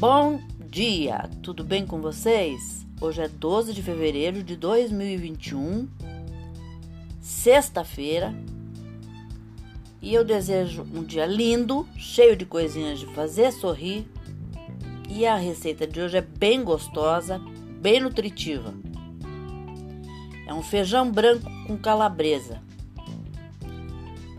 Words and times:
Bom 0.00 0.40
dia, 0.70 1.28
tudo 1.42 1.62
bem 1.62 1.86
com 1.86 2.00
vocês? 2.00 2.86
Hoje 3.02 3.20
é 3.20 3.28
12 3.28 3.74
de 3.74 3.82
fevereiro 3.82 4.42
de 4.42 4.56
2021, 4.56 5.86
sexta-feira, 7.20 8.34
e 10.00 10.14
eu 10.14 10.24
desejo 10.24 10.86
um 10.94 11.04
dia 11.04 11.26
lindo, 11.26 11.86
cheio 11.98 12.34
de 12.34 12.46
coisinhas 12.46 12.98
de 12.98 13.04
fazer 13.08 13.52
sorrir. 13.52 14.06
E 15.06 15.26
a 15.26 15.36
receita 15.36 15.86
de 15.86 16.00
hoje 16.00 16.16
é 16.16 16.22
bem 16.22 16.64
gostosa, 16.64 17.38
bem 17.78 18.00
nutritiva. 18.00 18.72
É 20.46 20.54
um 20.54 20.62
feijão 20.62 21.12
branco 21.12 21.50
com 21.66 21.76
calabresa. 21.76 22.62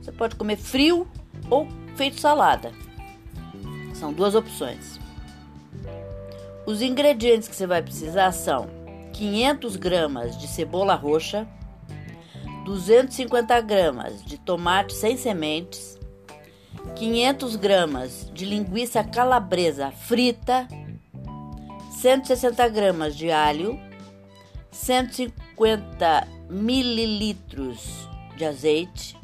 Você 0.01 0.11
pode 0.11 0.35
comer 0.35 0.57
frio 0.57 1.07
ou 1.51 1.67
feito 1.95 2.19
salada. 2.19 2.71
São 3.93 4.11
duas 4.11 4.33
opções. 4.33 4.99
Os 6.65 6.81
ingredientes 6.81 7.47
que 7.47 7.55
você 7.55 7.65
vai 7.65 7.81
precisar 7.81 8.31
são 8.31 8.67
500 9.13 9.75
gramas 9.75 10.37
de 10.37 10.47
cebola 10.47 10.93
roxa, 10.93 11.47
250 12.65 13.59
gramas 13.61 14.23
de 14.23 14.37
tomate 14.37 14.93
sem 14.93 15.17
sementes, 15.17 15.99
500 16.95 17.55
gramas 17.55 18.31
de 18.33 18.45
linguiça 18.45 19.03
calabresa 19.03 19.91
frita, 19.91 20.67
160 21.99 22.67
gramas 22.69 23.15
de 23.15 23.31
alho, 23.31 23.79
150 24.71 26.27
mililitros 26.49 28.07
de 28.37 28.45
azeite, 28.45 29.17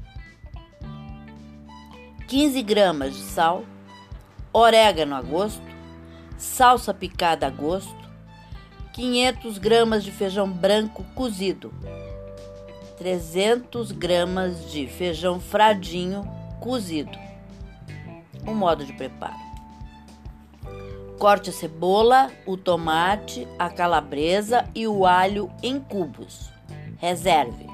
15 2.28 2.62
gramas 2.64 3.16
de 3.16 3.22
sal, 3.22 3.64
orégano 4.52 5.16
a 5.16 5.22
gosto, 5.22 5.67
salsa 6.38 6.94
picada 6.94 7.48
a 7.48 7.50
gosto, 7.50 8.08
500 8.94 9.58
gramas 9.58 10.04
de 10.04 10.12
feijão 10.12 10.50
branco 10.50 11.04
cozido, 11.16 11.74
300 12.98 13.92
gramas 13.92 14.72
de 14.72 14.88
feijão 14.88 15.40
fradinho 15.40 16.24
cozido. 16.60 17.18
O 18.46 18.54
modo 18.54 18.86
de 18.86 18.94
preparo: 18.94 19.38
corte 21.20 21.50
a 21.50 21.54
cebola, 21.54 22.32
o 22.46 22.58
tomate, 22.58 23.48
a 23.60 23.70
calabresa 23.70 24.68
e 24.74 24.88
o 24.88 25.06
alho 25.06 25.52
em 25.62 25.80
cubos. 25.80 26.50
Reserve. 26.98 27.68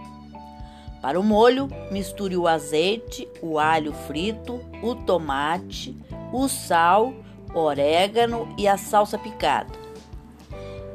Para 1.01 1.19
o 1.19 1.23
molho, 1.23 1.67
misture 1.91 2.37
o 2.37 2.47
azeite, 2.47 3.27
o 3.41 3.59
alho 3.59 3.93
frito, 3.93 4.61
o 4.81 4.95
tomate, 4.95 5.97
o 6.31 6.47
sal, 6.47 7.13
orégano 7.53 8.53
e 8.57 8.67
a 8.67 8.77
salsa 8.77 9.17
picada. 9.17 9.71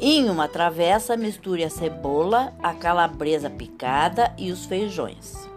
Em 0.01 0.31
uma 0.31 0.47
travessa, 0.47 1.17
misture 1.17 1.65
a 1.65 1.71
cebola, 1.71 2.55
a 2.63 2.73
calabresa 2.73 3.51
picada 3.51 4.33
e 4.39 4.53
os 4.53 4.65
feijões. 4.65 5.49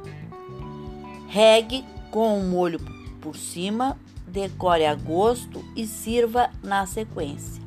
Regue 1.27 1.85
com 2.09 2.39
o 2.39 2.43
molho 2.43 2.79
por 3.21 3.35
cima, 3.35 3.97
decore 4.27 4.85
a 4.85 4.95
gosto 4.95 5.63
e 5.75 5.85
sirva 5.85 6.49
na 6.63 6.85
sequência. 6.85 7.61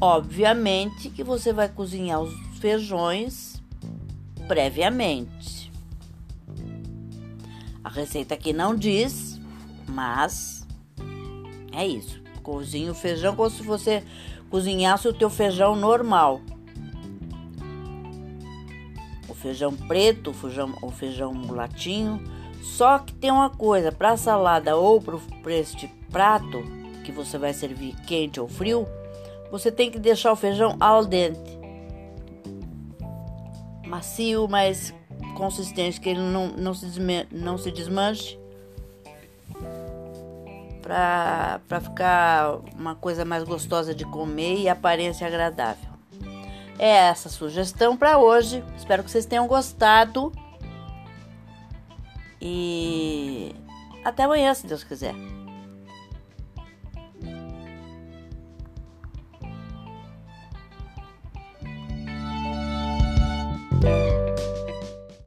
Obviamente 0.00 1.10
que 1.10 1.22
você 1.24 1.52
vai 1.52 1.68
cozinhar 1.68 2.20
os 2.20 2.34
feijões 2.58 3.62
previamente. 4.48 5.72
A 7.82 7.88
receita 7.88 8.34
aqui 8.34 8.52
não 8.52 8.74
diz, 8.74 9.40
mas 9.88 10.66
é 11.82 11.86
isso. 11.86 12.22
Cozinha 12.42 12.90
o 12.90 12.94
feijão 12.94 13.34
como 13.36 13.50
se 13.50 13.62
você 13.62 14.02
cozinhasse 14.50 15.06
o 15.06 15.12
teu 15.12 15.28
feijão 15.28 15.76
normal. 15.76 16.40
O 19.28 19.34
feijão 19.34 19.74
preto, 19.74 20.30
o 20.30 20.34
feijão, 20.34 20.74
o 20.82 20.90
feijão 20.90 21.34
mulatinho. 21.34 22.22
Só 22.62 22.98
que 22.98 23.14
tem 23.14 23.30
uma 23.30 23.50
coisa, 23.50 23.92
para 23.92 24.16
salada 24.16 24.76
ou 24.76 25.00
para 25.00 25.54
este 25.54 25.88
prato 26.10 26.62
que 27.04 27.12
você 27.12 27.38
vai 27.38 27.52
servir 27.52 27.94
quente 28.06 28.40
ou 28.40 28.48
frio, 28.48 28.86
você 29.50 29.70
tem 29.70 29.90
que 29.90 29.98
deixar 29.98 30.32
o 30.32 30.36
feijão 30.36 30.76
al 30.80 31.04
dente 31.04 31.58
macio, 33.88 34.46
mas 34.48 34.94
consistente, 35.34 36.00
que 36.00 36.10
ele 36.10 36.20
não, 36.20 36.48
não, 36.48 36.74
se, 36.74 36.86
desme, 36.86 37.26
não 37.32 37.58
se 37.58 37.72
desmanche. 37.72 38.38
Para 40.88 41.80
ficar 41.82 42.60
uma 42.74 42.94
coisa 42.94 43.22
mais 43.22 43.44
gostosa 43.44 43.94
de 43.94 44.06
comer 44.06 44.58
e 44.58 44.70
aparência 44.70 45.26
agradável. 45.26 45.90
É 46.78 47.08
essa 47.08 47.28
a 47.28 47.30
sugestão 47.30 47.94
para 47.94 48.16
hoje. 48.16 48.64
Espero 48.74 49.04
que 49.04 49.10
vocês 49.10 49.26
tenham 49.26 49.46
gostado. 49.46 50.32
E 52.40 53.54
até 54.02 54.22
amanhã, 54.22 54.54
se 54.54 54.66
Deus 54.66 54.82
quiser. 54.82 55.14